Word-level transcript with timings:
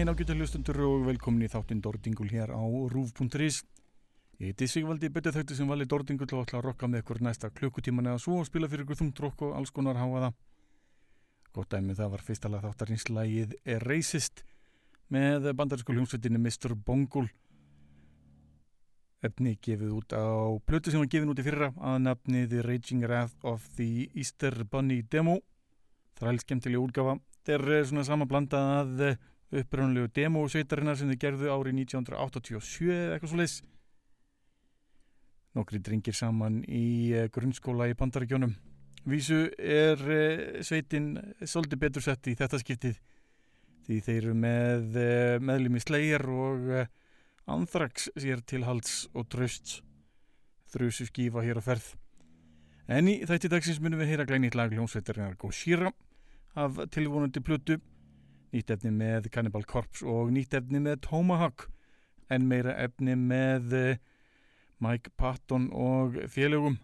daginn 0.00 0.14
ágjötu 0.16 0.32
hlustundur 0.32 0.78
og 0.80 1.02
velkomin 1.04 1.44
í 1.44 1.48
þáttinn 1.52 1.80
Dordingul 1.84 2.30
hér 2.32 2.48
á 2.56 2.64
rúf.is 2.88 3.58
Ég 4.40 4.46
heiti 4.48 4.64
Sigvaldi 4.64 5.10
betið 5.12 5.34
þauti 5.36 5.56
sem 5.58 5.68
vali 5.68 5.84
Dordingul 5.84 6.24
og 6.24 6.46
ætla 6.46 6.56
að 6.56 6.64
rokka 6.64 6.88
með 6.88 7.02
ykkur 7.02 7.18
næsta 7.20 7.50
klukkutíman 7.52 8.08
eða 8.08 8.22
svo 8.22 8.38
og 8.40 8.46
spila 8.48 8.70
fyrir 8.72 8.86
ykkur 8.86 8.96
þungdrokk 8.96 9.42
og 9.44 9.58
alls 9.58 9.68
konar 9.76 9.98
háaða 10.00 10.30
Gott 11.52 11.74
dæmi 11.74 11.92
það 11.98 12.12
var 12.14 12.24
fyrsta 12.24 12.48
lag 12.48 12.64
þáttarins 12.64 13.04
lagið 13.12 13.52
er 13.68 13.84
Racist 13.84 14.40
með 15.12 15.50
bandarinskól 15.52 15.98
hljómsveitinni 15.98 16.40
Mr. 16.40 16.72
Bongul 16.80 17.26
efni 19.20 19.58
gefið 19.60 19.98
út 19.98 20.14
á 20.16 20.24
plötu 20.64 20.94
sem 20.94 21.04
var 21.04 21.10
gefið 21.12 21.34
út 21.34 21.42
í 21.42 21.48
fyrra 21.50 21.74
að 21.76 21.98
nafni 22.06 22.46
The 22.48 22.64
Raging 22.64 23.04
Wrath 23.04 23.36
of 23.44 23.68
the 23.76 24.08
Easter 24.14 24.64
Bunny 24.64 25.02
Demo. 25.02 25.42
Þræl 26.16 26.40
skemmtilega 26.40 26.86
útgafa 26.88 27.18
þetta 27.40 27.58
er 27.58 27.74
eh, 27.74 27.84
svona 27.84 28.06
sama 28.08 28.24
blanda 28.28 28.62
að 28.80 29.04
uppröðunlegu 29.50 30.10
demosveitarinnar 30.14 30.98
sem 30.98 31.10
þið 31.10 31.22
gerðu 31.24 31.52
árið 31.52 31.78
1987 31.82 32.90
eða 32.94 33.14
eitthvað 33.16 33.32
svo 33.32 33.40
leiðs 33.40 33.56
nokkri 35.58 35.80
dringir 35.82 36.14
saman 36.14 36.60
í 36.68 37.10
eh, 37.16 37.30
grunnskóla 37.34 37.88
í 37.90 37.96
Bandaríkjónum 37.98 38.54
Vísu 39.10 39.46
er 39.58 40.02
eh, 40.12 40.60
sveitin 40.62 41.14
svolítið 41.40 41.82
betur 41.82 42.04
sett 42.04 42.28
í 42.30 42.36
þetta 42.38 42.60
skiptið 42.60 42.98
því 43.88 44.00
þeir 44.06 44.18
eru 44.20 44.34
með 44.38 44.98
eh, 45.00 45.36
meðlum 45.42 45.78
í 45.78 45.82
slegjar 45.82 46.26
og 46.30 46.68
anþrax 47.50 48.10
sér 48.20 48.44
til 48.46 48.62
hals 48.68 49.08
og 49.16 49.26
tröst 49.32 49.80
þrjusu 50.70 51.08
skífa 51.08 51.42
hér 51.42 51.58
á 51.58 51.62
ferð. 51.64 51.96
En 52.90 53.08
í 53.10 53.16
þætti 53.26 53.50
dagsins 53.50 53.80
munum 53.82 54.02
við 54.02 54.12
heyra 54.12 54.26
glænit 54.28 54.54
lag 54.58 54.70
hljómsveitarinnar 54.70 55.38
Góðsýra 55.40 55.90
af 56.58 56.78
tilvonandi 56.94 57.42
plötu 57.42 57.78
nýtt 58.54 58.74
efni 58.74 58.92
með 58.94 59.30
Cannibal 59.34 59.64
Corpse 59.68 60.06
og 60.06 60.30
nýtt 60.34 60.54
efni 60.58 60.82
með 60.82 61.00
Tomahawk. 61.08 61.68
En 62.30 62.46
meira 62.50 62.76
efni 62.78 63.16
með 63.18 63.74
eh, 63.74 64.04
Mike 64.82 65.12
Patton 65.18 65.68
og 65.74 66.20
félögum. 66.30 66.78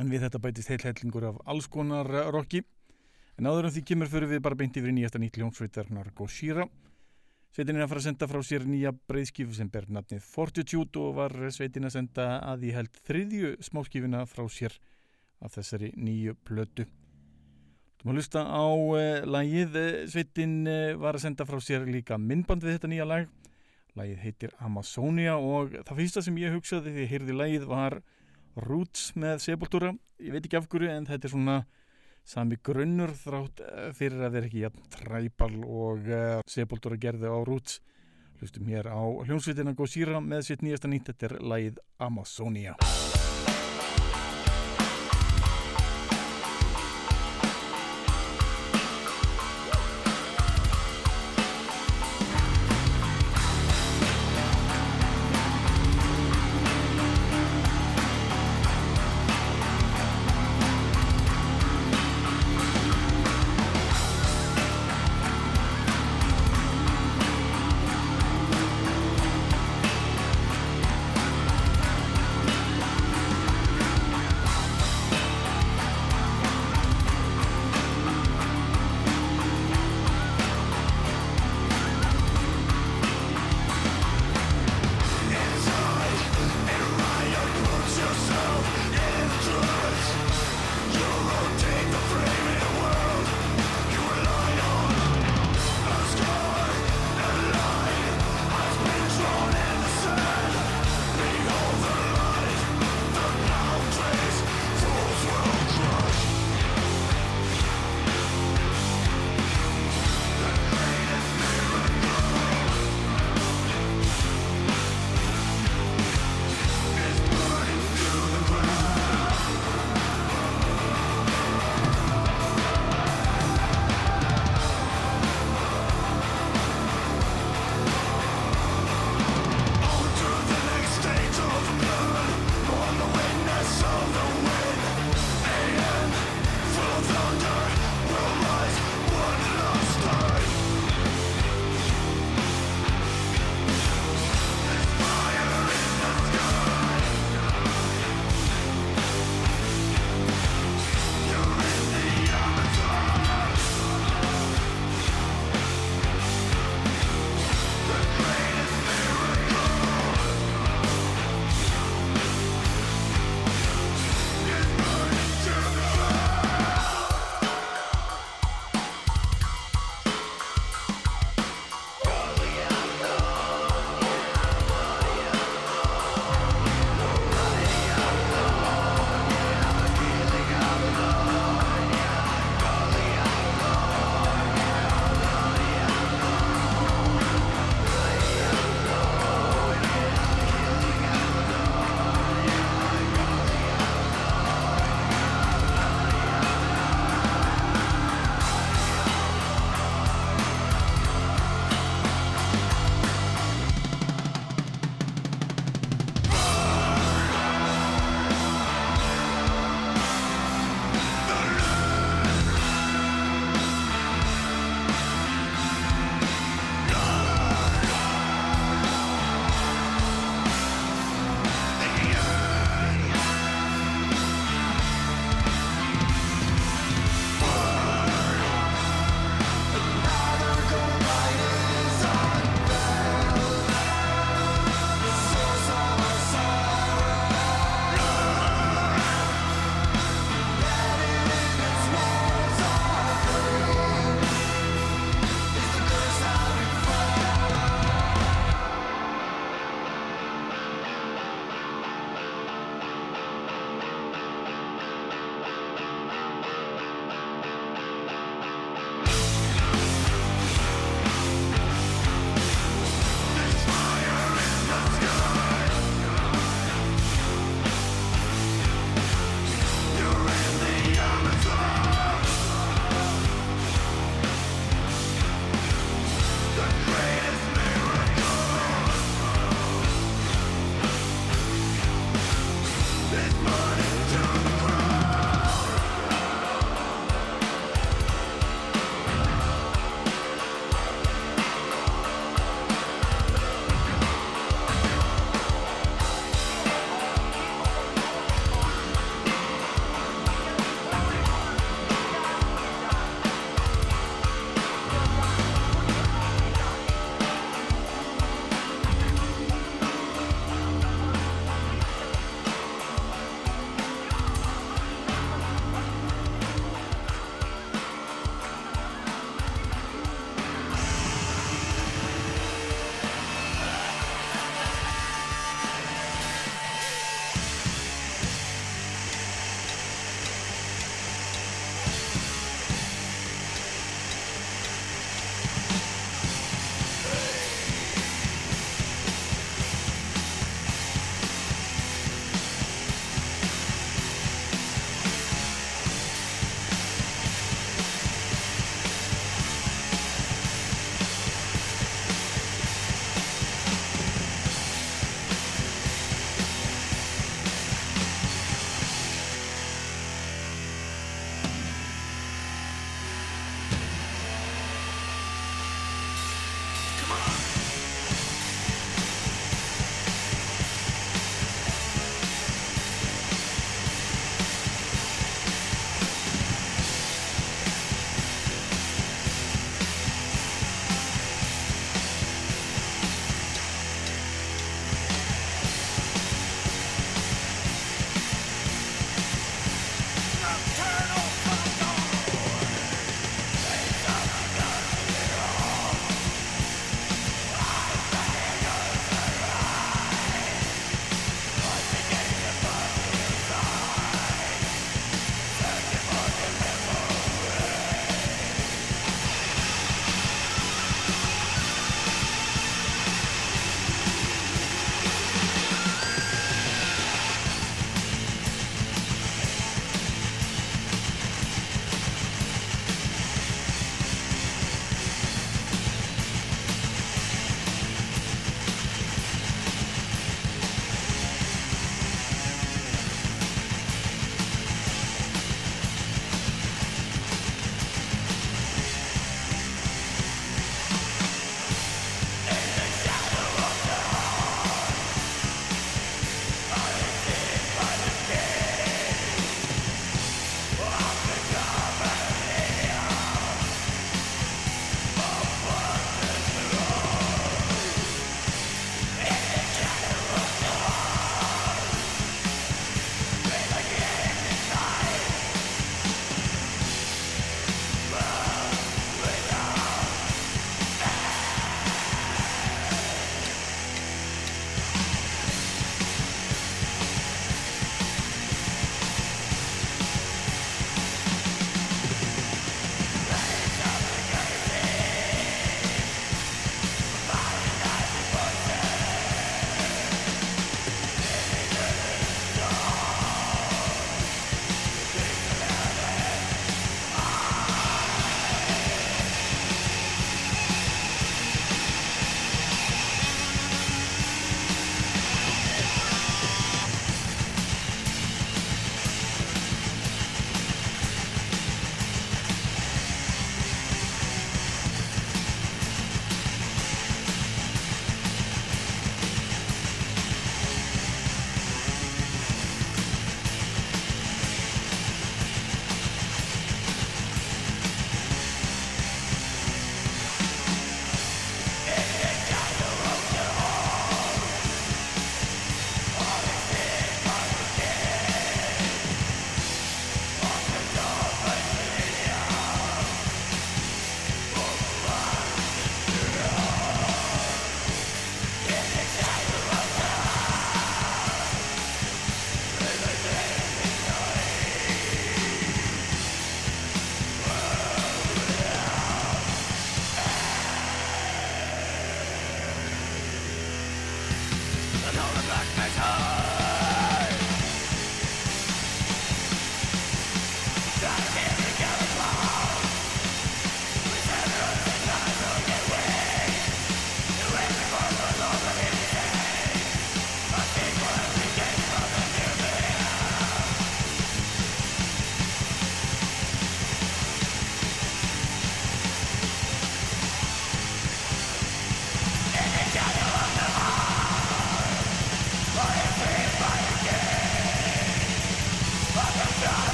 En 0.00 0.12
við 0.12 0.26
þetta 0.26 0.40
bætist 0.40 0.72
heil 0.72 0.82
hellingur 0.84 1.30
af 1.30 1.40
alls 1.48 1.68
konar 1.68 2.08
rocki 2.32 2.62
en 3.40 3.48
áður 3.48 3.70
en 3.70 3.72
því 3.72 3.82
kemur 3.88 4.10
fyrir 4.12 4.28
við 4.34 4.42
bara 4.44 4.58
beint 4.60 4.76
yfir 4.76 4.92
í 4.92 4.96
nýjasta 4.98 5.20
nýtt 5.20 5.38
hljómsveitarnar 5.40 6.12
Gosira 6.16 6.66
sveitin 7.50 7.78
er 7.78 7.86
að 7.86 7.92
fara 7.92 8.02
að 8.02 8.06
senda 8.10 8.28
frá 8.28 8.40
sér 8.44 8.66
nýja 8.68 8.92
breyðskifu 9.08 9.56
sem 9.56 9.70
ber 9.72 9.88
nafnið 9.88 10.26
Fortitude 10.28 11.00
og 11.00 11.16
var 11.16 11.34
sveitin 11.54 11.88
að 11.88 11.96
senda 11.96 12.26
að 12.46 12.68
í 12.68 12.74
held 12.76 13.00
þriðju 13.08 13.54
smáskifuna 13.64 14.26
frá 14.28 14.44
sér 14.52 14.76
af 15.40 15.56
þessari 15.56 15.94
nýju 15.96 16.36
plötu 16.44 16.84
Þú 18.00 18.08
má 18.08 18.14
hlusta 18.16 18.40
á 18.48 18.64
uh, 18.64 19.26
lagið, 19.28 19.74
uh, 19.76 19.96
sveitin 20.08 20.54
uh, 20.64 20.94
var 20.96 21.18
að 21.18 21.26
senda 21.26 21.44
frá 21.44 21.58
sér 21.60 21.82
líka 21.84 22.16
myndband 22.16 22.64
við 22.64 22.78
þetta 22.78 22.88
nýja 22.88 23.04
lag. 23.04 23.26
Lagið 23.92 24.22
heitir 24.24 24.54
Amazonia 24.64 25.34
og 25.36 25.74
það 25.84 25.98
fyrsta 25.98 26.22
sem 26.24 26.38
ég 26.40 26.56
hugsaði 26.56 26.94
því 26.94 27.04
að 27.04 27.12
heyrði 27.12 27.36
lagið 27.36 27.66
var 27.68 27.98
Roots 28.64 29.10
með 29.20 29.44
Sepultura. 29.44 29.92
Ég 30.16 30.32
veit 30.32 30.48
ekki 30.48 30.56
af 30.56 30.70
hverju 30.72 30.88
en 30.94 31.10
þetta 31.10 31.28
er 31.28 31.34
svona 31.34 31.58
sami 32.24 32.56
grunnur 32.64 33.12
þrátt 33.20 33.60
fyrir 33.98 34.24
að 34.24 34.36
vera 34.38 34.48
ekki 34.48 34.64
jæfn 34.64 34.90
træbal 34.96 35.52
og 35.68 36.10
Sepultura 36.48 36.96
gerði 37.04 37.28
á 37.28 37.36
Roots. 37.44 37.82
Hlustum 38.40 38.72
hér 38.72 38.88
á 38.88 38.96
hljómsveitina 38.96 39.76
Gosira 39.76 40.24
með 40.24 40.46
sitt 40.48 40.64
nýjasta 40.64 40.88
nýtt, 40.88 41.12
þetta 41.12 41.34
er 41.34 41.40
lagið 41.52 41.84
Amazonia. 42.00 42.78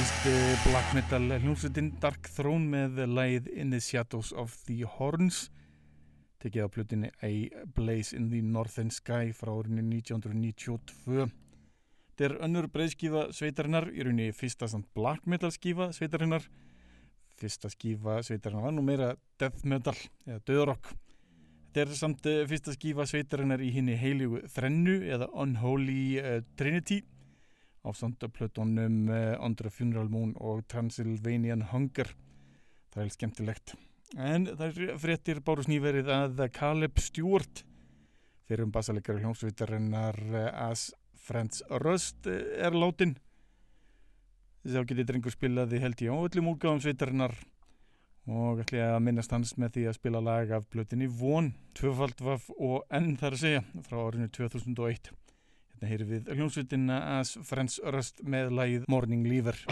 Flutti 0.00 0.70
black 0.70 0.94
metal 0.94 1.26
hljómsveitin 1.42 1.90
Dark 2.00 2.28
Throne 2.32 2.70
með 2.72 3.00
lægið 3.10 3.48
In 3.52 3.72
the 3.74 3.80
Shadows 3.84 4.30
of 4.32 4.54
the 4.64 4.86
Horns 4.88 5.50
tekið 6.40 6.64
á 6.64 6.68
plutinni 6.72 7.10
A 7.20 7.32
Blaze 7.76 8.16
in 8.16 8.30
the 8.30 8.40
Northern 8.40 8.88
Sky 8.94 9.34
frá 9.36 9.50
árinu 9.52 9.82
1992 9.82 11.26
þetta 11.26 12.26
er 12.30 12.36
önnur 12.46 12.70
breyðskífa 12.72 13.26
sveitarinnar 13.36 13.90
í 13.92 14.06
rauninni 14.06 14.32
fyrsta 14.36 14.70
samt 14.72 14.88
black 14.96 15.28
metal 15.28 15.52
skífa 15.52 15.90
sveitarinnar. 15.92 16.48
Fyrsta 17.36 17.68
skífa 17.68 18.22
sveitarinnar 18.24 18.70
var 18.70 18.76
nú 18.78 18.86
meira 18.86 19.12
death 19.42 19.68
metal 19.68 19.98
eða 20.24 20.40
döðrock 20.48 20.94
þetta 20.94 21.84
er 21.84 21.96
samt 21.98 22.30
eh, 22.30 22.46
fyrsta 22.48 22.72
skífa 22.78 23.04
sveitarinnar 23.10 23.60
í 23.60 23.74
henni 23.76 24.00
heiligu 24.00 24.46
þrennu 24.48 25.00
eða 25.12 25.28
Unholy 25.44 26.04
uh, 26.22 26.38
Trinity 26.56 27.02
á 27.80 27.90
sandaplötunum 27.96 29.08
uh, 29.08 29.16
eh, 29.16 29.44
Under 29.44 29.66
a 29.66 29.70
Funeral 29.72 30.10
Moon 30.12 30.34
og 30.40 30.66
Transylvanian 30.68 31.66
Hunger. 31.72 32.12
Það 32.92 33.04
er 33.04 33.14
skemmtilegt. 33.14 33.74
En 34.18 34.48
það 34.50 34.66
er 34.68 35.00
fréttir 35.00 35.40
báru 35.46 35.64
sníverið 35.64 36.10
að 36.10 36.44
Caleb 36.56 36.98
Stewart 36.98 37.64
fyrir 38.50 38.66
um 38.66 38.72
basalegari 38.74 39.22
hljómsvitarinnar 39.22 40.18
uh, 40.34 40.70
As 40.70 40.90
Friends 41.14 41.62
Rust 41.82 42.26
uh, 42.26 42.40
er 42.58 42.74
látin 42.74 43.14
að 44.66 44.90
getið 44.90 45.06
drengur 45.08 45.32
spilaði 45.32 45.80
held 45.80 46.02
í 46.04 46.10
óöllum 46.10 46.50
úrgáðum 46.52 46.82
svitarinnar 46.84 47.36
og 48.30 48.60
ætli 48.62 48.82
að 48.84 48.98
minnast 49.06 49.32
hans 49.32 49.54
með 49.58 49.76
því 49.76 49.86
að 49.88 49.96
spila 49.96 50.20
lag 50.22 50.50
af 50.52 50.66
blötinni 50.70 51.08
Von, 51.08 51.54
tvöfald 51.78 52.20
vaf 52.20 52.50
og 52.58 52.84
enn 52.92 53.14
þar 53.20 53.38
að 53.38 53.42
segja 53.46 53.62
frá 53.86 53.96
árinu 54.02 54.28
2001 54.36 55.14
Þetta 55.80 55.94
heyri 55.94 56.06
við 56.10 56.26
hljómsveitina 56.34 56.96
As 57.14 57.30
Friends 57.48 57.78
Rust 57.94 58.20
með 58.20 58.52
lægið 58.52 58.84
Morning 58.92 59.24
Lever. 59.24 59.64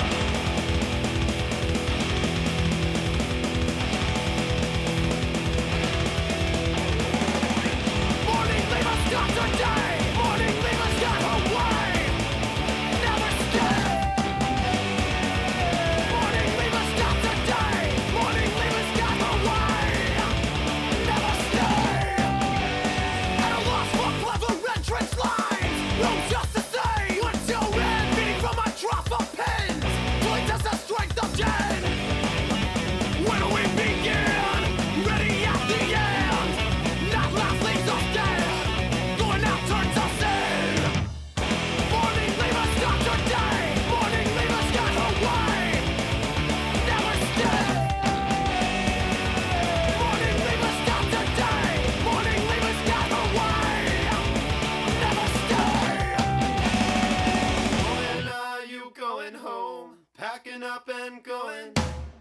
going 59.31 59.43
home, 59.43 59.91
packing 60.17 60.63
up 60.63 60.89
and 60.89 61.23
going 61.23 61.73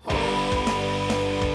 home. 0.02 1.47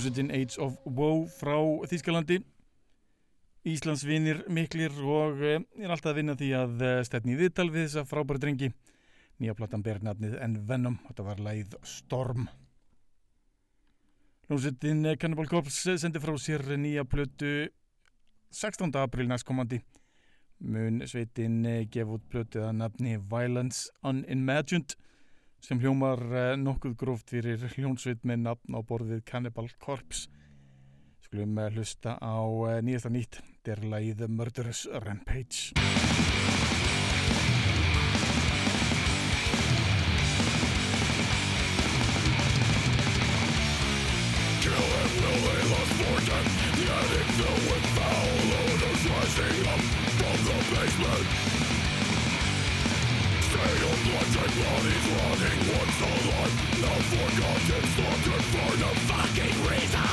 Hljómsveitin 0.00 0.30
Age 0.32 0.56
of 0.64 0.78
Woe 0.86 1.26
frá 1.28 1.58
Þýskalandi. 1.90 2.38
Íslands 3.68 4.06
vinir 4.08 4.38
miklir 4.48 4.94
og 5.04 5.42
eh, 5.44 5.60
er 5.76 5.92
alltaf 5.92 6.14
að 6.14 6.20
vinna 6.22 6.36
því 6.40 6.48
að 6.56 6.84
eh, 6.86 7.00
stefni 7.04 7.34
í 7.34 7.36
viðtal 7.36 7.66
við 7.68 7.84
þessa 7.84 8.06
frábæri 8.08 8.40
drengi. 8.40 8.70
Nýja 9.36 9.52
platan 9.58 9.84
ber 9.84 10.00
nafnið 10.00 10.38
en 10.40 10.54
Venom 10.70 10.96
þetta 11.04 11.26
var 11.26 11.42
læð 11.44 11.76
Storm. 11.84 12.48
Hljómsveitin 14.48 15.04
eh, 15.10 15.18
Cannibal 15.20 15.50
Corpse 15.52 15.98
sendi 16.00 16.24
frá 16.24 16.32
sér 16.40 16.64
nýja 16.80 17.04
plötu 17.04 17.68
16. 18.56 18.96
april 19.02 19.28
næstkomandi. 19.28 19.82
Mun 20.64 21.04
sveitin 21.04 21.60
gefa 21.92 22.16
út 22.16 22.24
plötu 22.32 22.64
að 22.64 22.78
nafni 22.80 23.18
Violence 23.20 23.92
Unimagined 24.00 24.96
sem 25.64 25.80
hljómar 25.80 26.20
eh, 26.32 26.56
nokkuð 26.60 26.96
gróft 26.98 27.32
fyrir 27.32 27.62
hljónsvit 27.74 28.24
með 28.28 28.44
nafn 28.46 28.76
á 28.76 28.80
borðið 28.86 29.24
Cannibal 29.28 29.68
Corpse. 29.82 30.28
Skulum 31.24 31.58
eh, 31.60 31.70
hlusta 31.74 32.16
á 32.16 32.40
eh, 32.70 32.80
nýjasta 32.84 33.12
nýtt, 33.12 33.40
derlaið 33.66 34.26
Murderous 34.28 34.86
Rampage. 35.04 35.72
The 47.40 47.46
wind 47.46 47.86
foul 47.96 48.50
odors 48.60 49.04
rising 49.08 49.66
up 49.72 49.80
from 50.18 50.38
the 50.44 50.56
basement 50.74 51.69
state 53.50 53.82
of 53.82 53.98
bloodshed, 54.06 54.52
bodies 54.62 55.06
running. 55.10 55.58
What's 55.74 55.96
the 55.98 56.10
life? 56.30 56.56
Now 56.82 56.98
forgotten, 57.10 57.82
slaughtered 57.94 58.44
for 58.54 58.70
no 58.78 58.90
fucking 59.10 59.56
reason. 59.66 60.10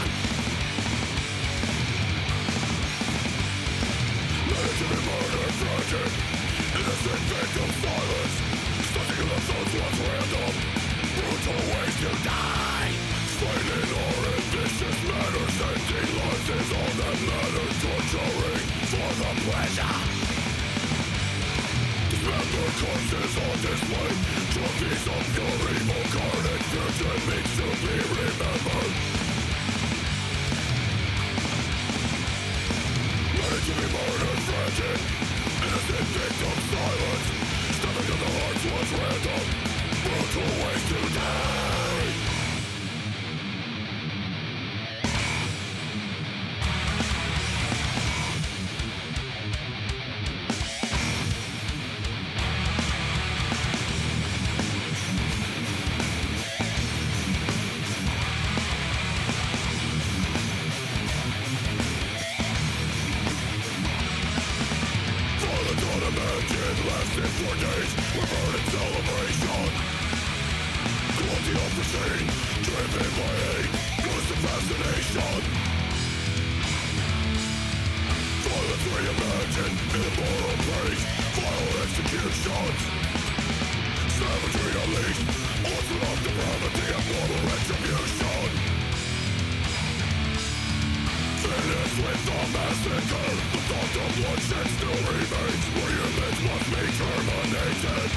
Military 4.49 5.01
murder, 5.05 5.45
tragic. 5.61 6.11
Innocent 6.77 7.23
victims, 7.29 7.77
violence. 7.85 8.35
Stunning 8.89 9.21
in 9.21 9.27
the 9.29 9.39
thoughts 9.47 9.73
was 9.77 9.97
random. 10.01 10.53
Brutal 11.13 11.61
ways 11.69 11.95
to 12.01 12.11
die. 12.25 12.89
Slain 13.37 13.67
in 13.77 13.89
our 14.01 14.21
ambitious 14.33 14.97
manners, 15.09 15.57
ending 15.61 16.09
lives 16.17 16.49
is 16.57 16.69
all 16.73 16.91
that 17.01 17.17
matters. 17.29 17.75
Torturing 17.85 18.65
for 18.89 19.09
the 19.21 19.31
pleasure. 19.45 20.26
And 22.27 22.49
the 22.51 22.67
causes 22.83 23.35
of 23.39 23.55
this 23.63 23.81
pain 23.87 24.15
Trophies 24.51 25.05
of 25.07 25.25
your 25.31 25.55
evil 25.71 26.03
carnage 26.11 26.67
Your 26.75 26.91
to 27.55 27.67
be 27.81 27.95
remembered 28.19 28.93
Ready 33.37 33.59
to 33.63 33.73
be 33.79 33.87
murdered, 33.95 34.41
frantic 34.43 34.99
Innocent 35.63 36.07
victim, 36.15 36.57
silence 36.67 37.27
Stabbing 37.79 38.09
in 38.11 38.19
the 38.19 38.29
heart 38.35 38.59
was 38.75 38.89
random. 38.99 39.43
Brutal 40.03 40.49
ways 40.65 40.83
to 40.89 41.15
die 41.15 41.56
in 79.57 79.73
immoral 79.97 80.59
ways 80.69 81.01
Final 81.33 81.73
executions 81.81 82.81
Savagery 84.17 84.73
unleashed 84.85 85.25
Orthodox 85.65 86.17
depravity 86.25 86.87
and 86.93 87.05
moral 87.09 87.41
retribution 87.49 88.49
Finished 91.41 91.97
with 92.05 92.21
the 92.27 92.39
massacre 92.53 93.33
The 93.53 93.61
thought 93.67 93.95
of 93.97 94.09
bloodshed 94.17 94.67
still 94.77 94.99
remains 95.09 95.65
Where 95.73 95.93
your 95.97 96.11
humans 96.17 96.39
must 96.45 96.67
be 96.69 96.83
terminated 97.01 98.09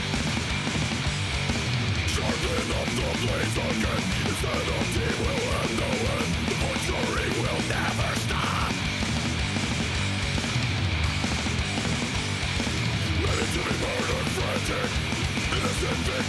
Sharpen 2.13 2.69
up 2.81 2.91
the 3.01 3.09
blades 3.23 3.57
again 3.65 4.03
Instead 4.29 4.67
of 4.77 4.85
tea 4.93 5.15
will 5.21 5.41
end 5.57 5.75
the 5.81 5.89
way. 6.05 6.20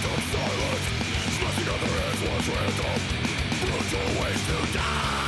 Of 0.04 0.24
silence 0.34 0.88
Smashing 1.38 1.70
other 1.70 1.94
heads 2.02 2.22
was 2.22 2.48
random 2.50 3.02
Brutal 3.62 4.24
ways 4.24 4.42
to 4.48 4.74
die 4.74 5.21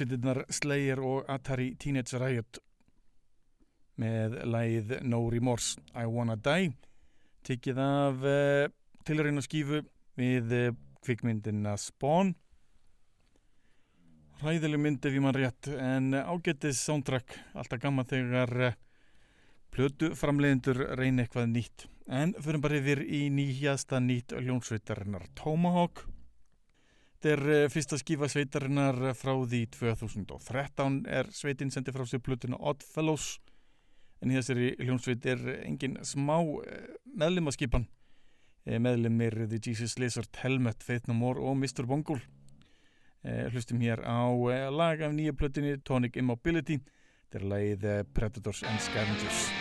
hljómsveitirnar 0.00 0.46
Slayer 0.48 1.00
og 1.04 1.26
Atari 1.28 1.74
Teenage 1.76 2.16
Riot 2.16 2.58
með 4.00 4.38
lægið 4.48 4.94
No 5.04 5.26
Remorse 5.28 5.80
I 5.92 6.06
Wanna 6.08 6.38
Die 6.40 6.70
tikið 7.44 7.80
af 7.84 8.22
uh, 8.24 8.30
eh, 8.30 8.70
tilræðin 9.04 9.40
og 9.40 9.44
skífu 9.44 9.82
við 10.16 10.54
uh, 10.56 10.70
kvikmyndina 11.04 11.74
Spawn. 11.80 12.32
Hræðileg 14.40 14.80
mynd 14.80 15.04
ef 15.04 15.16
ég 15.16 15.24
mann 15.24 15.36
rétt 15.36 15.68
en 15.68 16.14
ágættis 16.16 16.80
soundtrack 16.80 17.36
alltaf 17.52 17.82
gamma 17.82 18.06
þegar 18.08 18.54
uh, 18.70 18.78
plötu 19.72 20.14
framleiðendur 20.16 20.80
reyna 20.96 21.26
eitthvað 21.26 21.52
nýtt. 21.52 21.88
En 22.08 22.32
fyrir 22.40 22.64
bara 22.64 22.80
yfir 22.80 23.04
í 23.04 23.26
nýjasta 23.32 24.00
nýtt 24.00 24.32
hljómsveitarinnar 24.40 25.28
Tomahawk 25.36 26.06
Þetta 27.20 27.32
er 27.36 27.50
eh, 27.52 27.66
fyrsta 27.68 27.98
skífa 28.00 28.30
sveitarinnar 28.32 28.96
frá 29.12 29.34
því 29.44 29.58
2013 29.74 30.94
er 31.04 31.28
sveitin 31.36 31.68
sendið 31.68 31.98
frá 31.98 32.06
sér 32.08 32.22
plötuna 32.24 32.56
Oddfellows 32.56 33.34
en 34.24 34.32
í 34.32 34.38
þessari 34.38 34.70
hljómsveit 34.80 35.28
er 35.28 35.42
engin 35.58 35.98
smá 36.00 36.38
eh, 36.64 36.96
meðlimaskipan 37.20 37.84
eh, 38.64 38.80
meðlimir 38.80 39.36
The 39.50 39.60
Jesus 39.60 39.98
Lizard, 40.00 40.32
Helmet, 40.40 40.80
Faith 40.80 41.12
No 41.12 41.18
More 41.20 41.44
og 41.44 41.60
Mr. 41.60 41.84
Bungle. 41.84 42.22
Hlustum 43.20 43.84
hér 43.84 44.00
á 44.00 44.24
lag 44.72 45.02
af 45.04 45.12
nýja 45.12 45.36
plötinni 45.36 45.76
Tonic 45.84 46.16
Immobility. 46.16 46.80
Þetta 47.28 47.42
er 47.42 47.50
lagið 47.52 47.90
Predators 48.16 48.64
and 48.64 48.80
Scavengers 48.80 49.59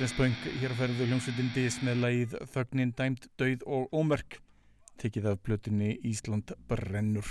Suðurnesböng 0.00 0.60
hér 0.62 0.72
að 0.72 0.78
ferðu 0.78 1.06
hljómsveitin 1.10 1.48
Dis 1.52 1.74
með 1.84 1.98
lagið 2.00 2.34
Þögnin, 2.48 2.92
Dæmt, 2.96 3.26
Dauð 3.36 3.64
og 3.68 3.90
Ómerk. 3.92 4.38
Tekið 4.96 5.26
af 5.28 5.40
blötunni 5.44 5.90
Ísland 6.08 6.54
brennur. 6.70 7.26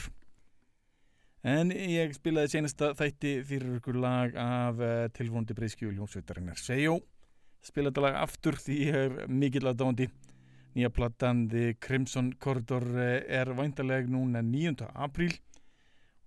En 1.42 1.72
ég 1.74 2.14
spilaði 2.14 2.52
senasta 2.54 2.92
þætti 3.00 3.32
fyrir 3.50 3.80
ykkur 3.80 3.98
lag 3.98 4.38
af 4.38 4.84
uh, 4.86 5.08
tilvóndi 5.18 5.56
breyskju 5.58 5.96
hljómsveitarinnar 5.96 6.62
Sejó. 6.62 7.00
Spilaði 7.66 7.90
þetta 7.90 8.04
lag 8.06 8.20
aftur 8.20 8.60
því 8.62 8.78
ég 8.84 9.00
er 9.00 9.18
mikill 9.34 9.66
aðdándi 9.72 10.06
nýja 10.78 10.94
platan 10.94 11.48
The 11.50 11.72
Crimson 11.82 12.36
Corridor 12.38 12.86
uh, 12.86 13.16
er 13.26 13.50
væntaleg 13.58 14.14
núna 14.14 14.46
9. 14.46 14.92
apríl. 14.94 15.34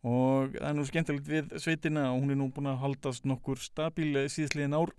Og 0.02 0.58
það 0.58 0.68
er 0.72 0.74
nú 0.80 0.88
skemmtilegt 0.90 1.30
við 1.30 1.54
sveitina 1.62 2.08
og 2.10 2.24
hún 2.24 2.34
er 2.34 2.42
nú 2.42 2.50
búin 2.50 2.72
að 2.74 2.82
haldast 2.82 3.30
nokkur 3.30 3.62
stabíl 3.62 4.10
uh, 4.24 4.26
síðsliðin 4.26 4.74
ár 4.80 4.96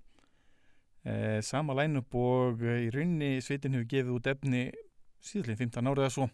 sama 1.43 1.76
line-up 1.76 2.16
og 2.16 2.62
í 2.64 2.88
rauninni 2.93 3.41
sveitin 3.43 3.76
hefur 3.76 3.89
gefið 3.91 4.14
út 4.16 4.30
efni 4.32 4.62
síðlega 5.24 5.60
15 5.66 5.89
árið 5.91 6.08
að 6.08 6.14
svo. 6.16 6.28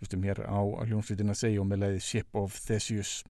Hlustum 0.00 0.26
hér 0.26 0.42
á 0.44 0.60
hljómsveitin 0.60 1.32
að 1.32 1.40
segja 1.40 1.62
og 1.62 1.68
með 1.70 1.84
leiði 1.84 2.02
Ship 2.04 2.36
of 2.36 2.58
Theseus 2.66 3.22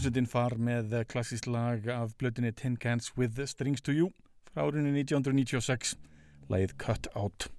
hljómsveitin 0.00 0.28
far 0.32 0.54
með 0.56 0.94
klassísk 1.12 1.44
lag 1.52 1.84
af 1.92 2.14
blötinni 2.16 2.54
Tin 2.56 2.78
Cans 2.80 3.10
with 3.18 3.36
Strings 3.44 3.82
to 3.84 3.92
You 3.92 4.06
frá 4.48 4.62
árunni 4.64 4.94
1996 5.02 5.90
lagið 6.48 6.72
Cut 6.80 7.08
Out. 7.12 7.50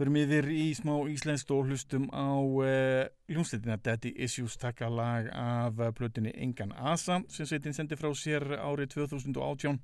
Förum 0.00 0.16
yfir 0.16 0.48
í 0.48 0.70
smá 0.78 0.94
íslenskt 1.12 1.52
og 1.52 1.68
hlustum 1.68 2.06
á 2.08 2.40
uh, 2.40 3.04
hljómsveitina 3.28 3.76
Daddy 3.76 4.14
Issues. 4.16 4.56
Taka 4.56 4.88
lag 4.88 5.28
af 5.28 5.76
blötinni 6.00 6.32
Engan 6.32 6.72
Asa 6.72 7.20
sem 7.28 7.44
sveitin 7.44 7.76
sendi 7.76 8.00
frá 8.00 8.08
sér 8.16 8.48
árið 8.56 8.94
2018 8.96 9.76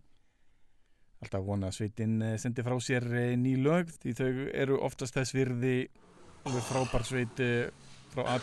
Alltaf 1.20 1.44
vona 1.44 1.68
að 1.68 1.82
sveitin 1.82 2.16
eh, 2.22 2.38
sendi 2.40 2.64
frá 2.64 2.80
sér 2.80 3.10
eh, 3.12 3.36
ný 3.36 3.58
lög 3.60 3.92
því 4.00 4.16
þau 4.16 4.32
eru 4.56 4.80
oftast 4.88 5.20
þess 5.20 5.36
virði. 5.36 5.76
Frábær 6.48 7.04
sveit 7.04 7.46
frá 8.16 8.40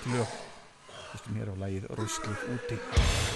aðtilög 1.11 1.19
Hlustum 1.19 1.35
hér 1.35 1.51
á 1.51 1.55
lægið 1.59 1.87
Ruslið 1.97 2.43
úti 2.55 3.30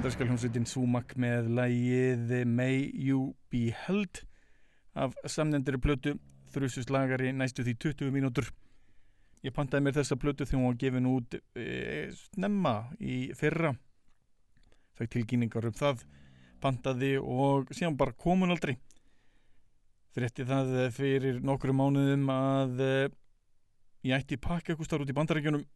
bandaríska 0.00 0.24
hljómsveitin 0.24 0.64
Sumac 0.64 1.10
með 1.20 1.50
lægið 1.58 2.30
May 2.48 2.86
You 2.96 3.34
Be 3.52 3.66
Held 3.82 4.22
af 4.96 5.12
samnendiri 5.28 5.76
plötu 5.76 6.14
þrjususlagari 6.54 7.34
næstu 7.36 7.66
því 7.66 7.74
20 7.84 8.14
mínútur. 8.14 8.46
Ég 9.44 9.52
pantaði 9.52 9.84
mér 9.84 9.98
þessa 9.98 10.16
plötu 10.16 10.46
þegar 10.46 10.56
hún 10.56 10.70
var 10.70 10.78
gefin 10.80 11.10
út 11.10 11.36
e, 11.36 11.66
snemma 12.16 12.72
í 12.96 13.18
fyrra. 13.36 13.74
Fæk 14.96 15.12
tilkynningar 15.18 15.68
um 15.68 15.76
það 15.76 16.06
pantaði 16.64 17.12
og 17.20 17.68
síðan 17.68 18.00
bara 18.00 18.16
komun 18.16 18.56
aldrei. 18.56 18.78
Frétti 20.16 20.48
það 20.48 20.78
fyrir 20.96 21.44
nokkru 21.44 21.76
mánuðum 21.76 22.24
að 22.38 22.80
e, 22.86 22.94
ég 24.08 24.16
ætti 24.16 24.40
pakka 24.40 24.72
eitthvað 24.72 24.88
starf 24.94 25.04
út 25.04 25.12
í 25.12 25.18
bandarækjunum 25.20 25.68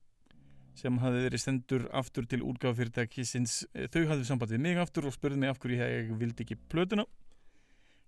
sem 0.78 0.96
hafði 1.02 1.26
verið 1.28 1.42
sendur 1.42 1.84
aftur 1.94 2.26
til 2.28 2.42
útgáðafyrirtækisins 2.44 3.60
þau 3.94 4.02
hafði 4.10 4.26
samband 4.28 4.54
við 4.54 4.64
mig 4.66 4.80
aftur 4.82 5.08
og 5.08 5.14
spurði 5.14 5.40
mig 5.42 5.52
af 5.52 5.60
hverju 5.62 5.78
ég 5.80 6.14
vildi 6.18 6.46
ekki 6.46 6.58
plötuna. 6.70 7.06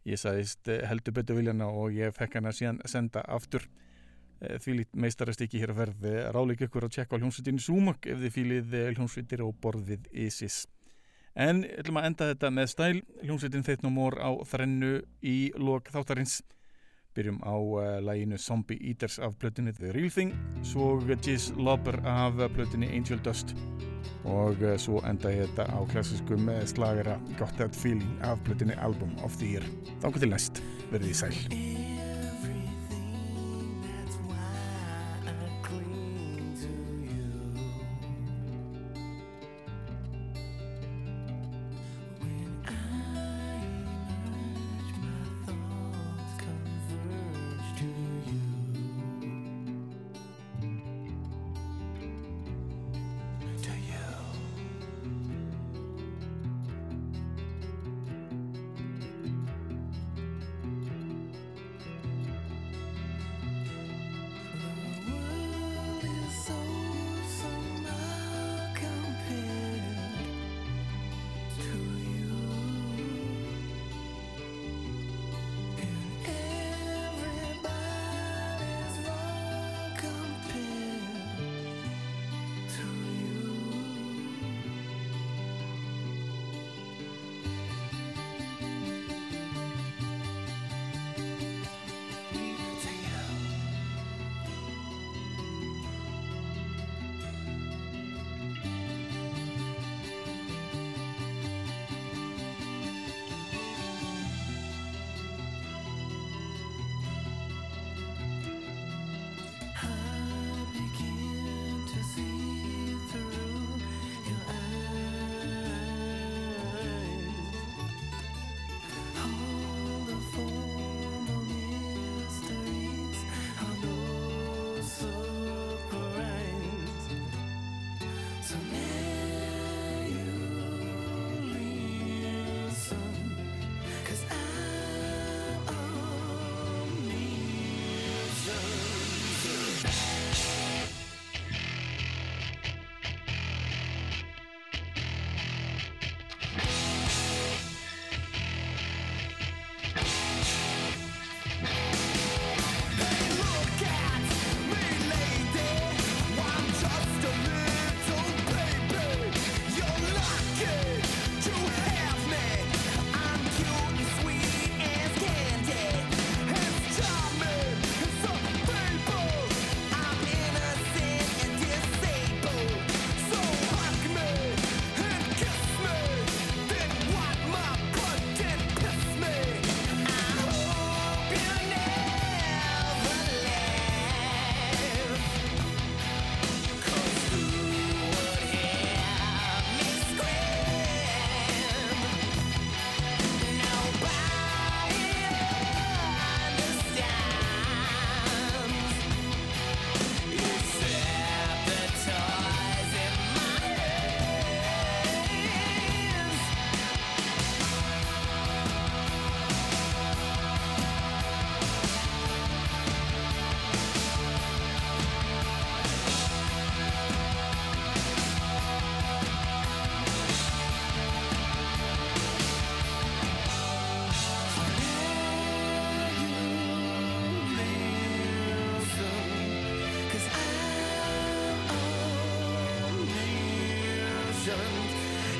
Ég 0.07 0.21
sagðist 0.23 0.69
eh, 0.71 0.85
heldur 0.87 1.17
betur 1.17 1.39
viljana 1.41 1.67
og 1.67 1.95
ég 1.97 2.15
fekk 2.15 2.39
hana 2.39 2.53
síðan 2.55 2.79
senda 2.87 3.25
aftur. 3.27 3.65
Eh, 4.39 4.59
því 4.63 4.79
lít 4.81 4.93
meistarast 4.95 5.43
ekki 5.43 5.63
hér 5.63 5.73
að 5.75 5.81
verði 5.81 6.13
eh, 6.13 6.29
ráleik 6.35 6.63
ykkur 6.69 6.87
að 6.87 6.95
tjekka 6.95 7.19
á 7.19 7.21
hljómsveitinni 7.23 7.63
Sumak 7.65 8.07
ef 8.07 8.21
þið 8.23 8.35
fýlið 8.37 8.77
hljómsveitir 8.93 9.43
og 9.43 9.57
borðið 9.63 10.07
ISIS. 10.27 10.65
En 11.37 11.65
ætlum 11.67 11.99
að 12.01 12.07
enda 12.11 12.31
þetta 12.31 12.53
með 12.55 12.71
stæl. 12.73 13.01
Hljómsveitin 13.25 13.67
þeitt 13.67 13.83
nú 13.85 13.91
mór 13.93 14.19
á 14.23 14.31
þrennu 14.47 14.93
í 15.27 15.37
lok 15.59 15.91
þáttarins 15.93 16.39
Byrjum 17.17 17.41
á 17.43 17.55
uh, 17.57 17.81
læginu 18.05 18.37
Zombie 18.39 18.79
Eaters 18.81 19.19
af 19.19 19.35
plötunni 19.41 19.73
The 19.73 19.93
Real 19.93 20.11
Thing, 20.11 20.35
svo 20.63 21.01
Giz 21.23 21.53
Lobber 21.57 22.01
af 22.05 22.37
plötunni 22.55 22.87
Angel 22.87 23.21
Dust 23.25 23.57
og 24.25 24.57
uh, 24.61 24.77
svo 24.79 25.01
enda 25.09 25.33
ég 25.33 25.47
þetta 25.49 25.69
á 25.73 25.79
klassiskum 25.91 26.51
slagara 26.67 27.19
Got 27.39 27.57
That 27.59 27.77
Feeling 27.77 28.19
af 28.23 28.39
plötunni 28.45 28.77
Album 28.79 29.17
of 29.25 29.37
the 29.41 29.57
Year. 29.57 29.65
Þá 30.03 30.13
til 30.19 30.35
næst, 30.35 30.63
verðið 30.93 31.15
í 31.15 31.21
sæl. 31.25 31.96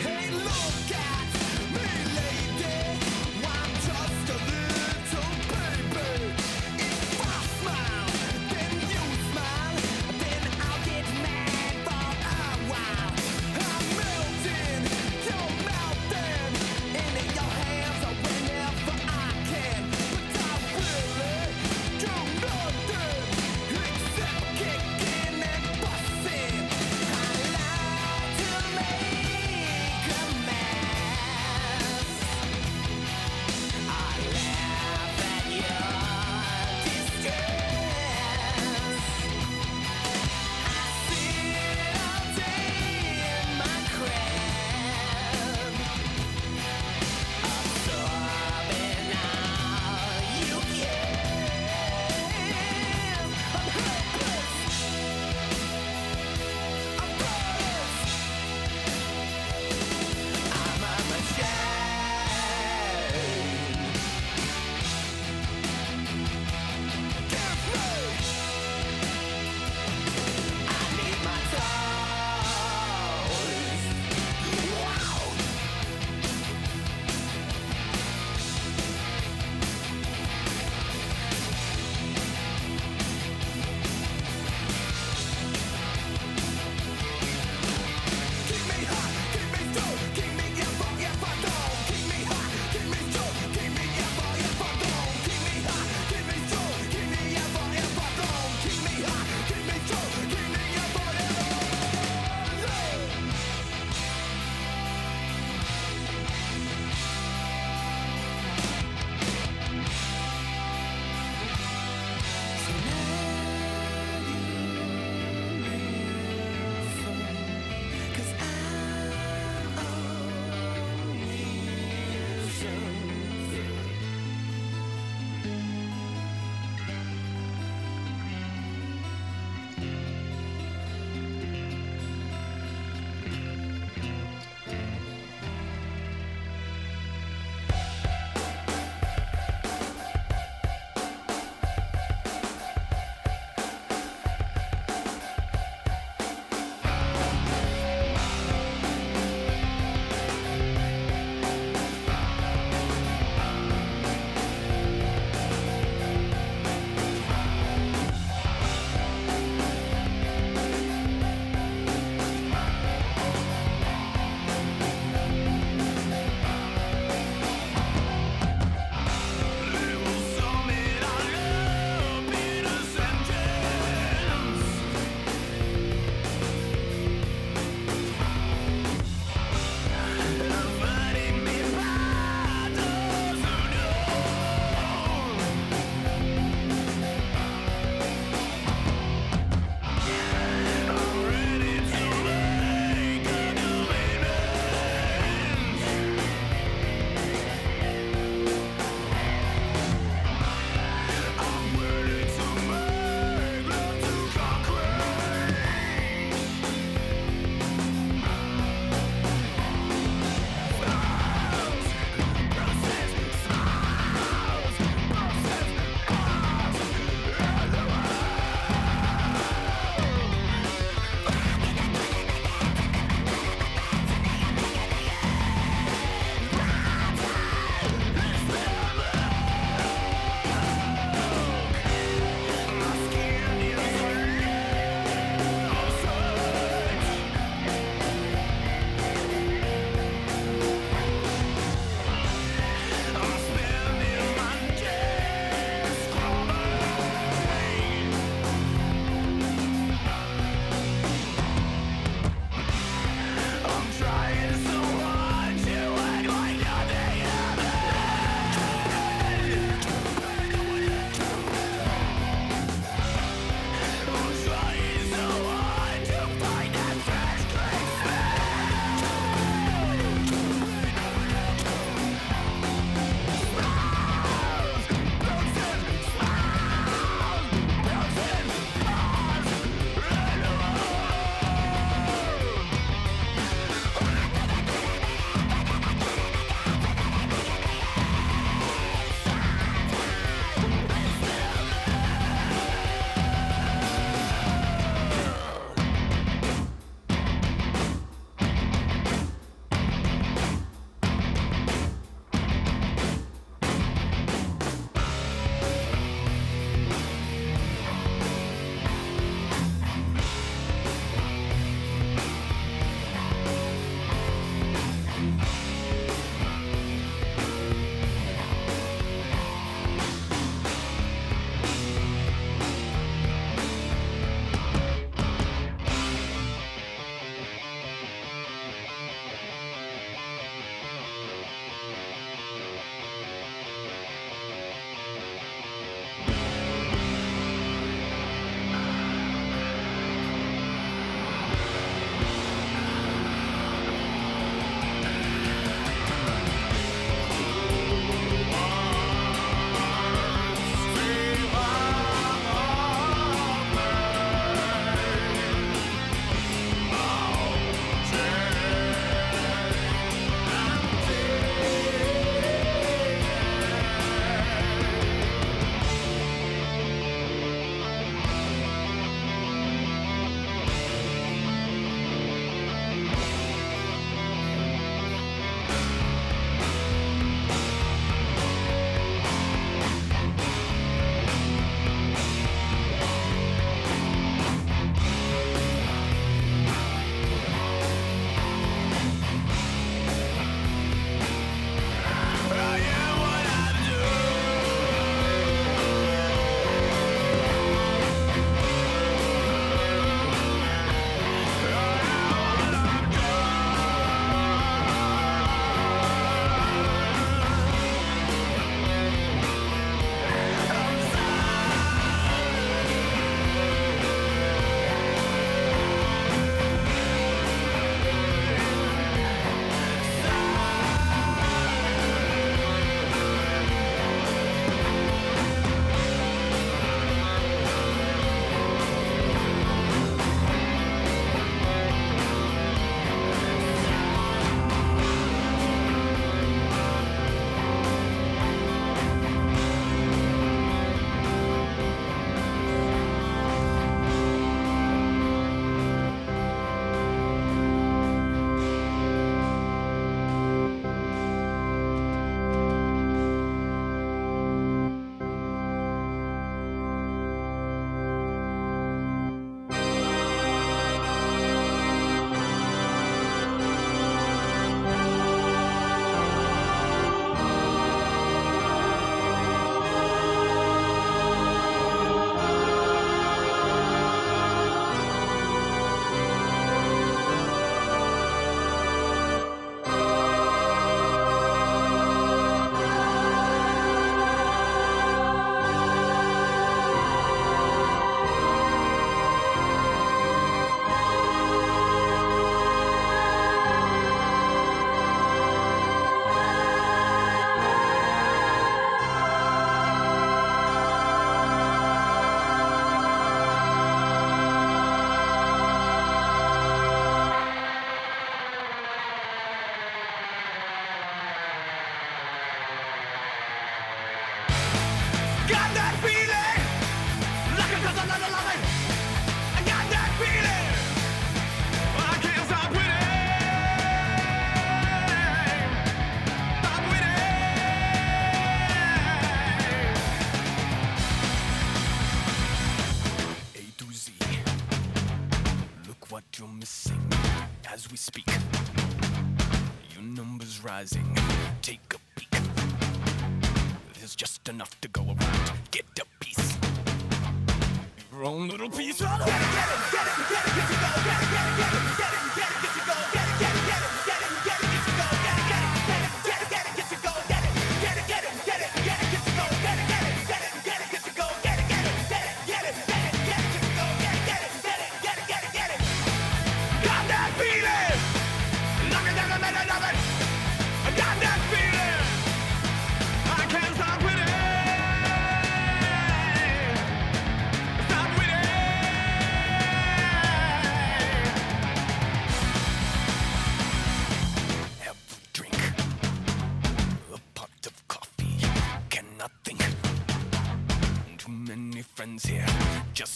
Hey, 0.03 0.31
look! 0.31 0.96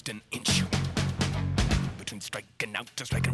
An 0.09 0.23
inch 0.31 0.63
between 1.99 2.21
striking 2.21 2.75
out 2.75 2.87
to 2.97 3.05
striking 3.05 3.30